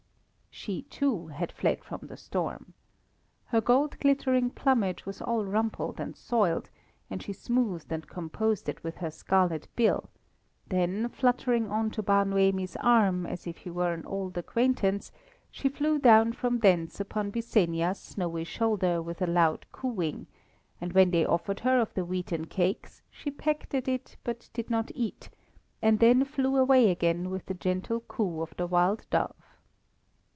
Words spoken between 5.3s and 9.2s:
rumpled and soiled, and she smoothed and composed it with her